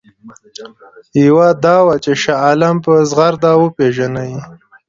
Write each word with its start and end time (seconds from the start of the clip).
یوه 1.25 1.47
دا 1.65 1.77
وه 1.85 1.95
چې 2.03 2.11
شاه 2.21 2.41
عالم 2.45 2.75
په 2.85 2.93
زغرده 3.09 3.51
وپېژني. 3.57 4.31